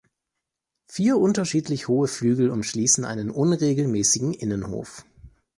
[0.87, 5.05] Vier unterschiedlich hohe Flügel umschließen einen unregelmäßigen Innenhof.